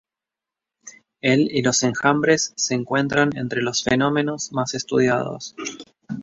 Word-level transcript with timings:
El 1.21 1.55
y 1.55 1.61
los 1.61 1.83
enjambres 1.83 2.53
se 2.55 2.73
encuentran 2.73 3.37
entre 3.37 3.59
los 3.61 3.81
los 3.81 3.83
fenómenos 3.83 4.51
más 4.51 4.73
estudiados. 4.73 5.55